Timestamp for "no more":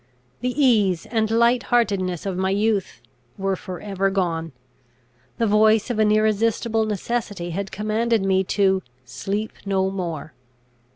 9.63-10.33